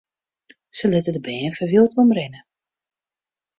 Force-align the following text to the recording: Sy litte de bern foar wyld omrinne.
Sy 0.77 0.85
litte 0.93 1.11
de 1.17 1.21
bern 1.27 1.55
foar 1.59 1.71
wyld 1.75 1.97
omrinne. 2.07 2.41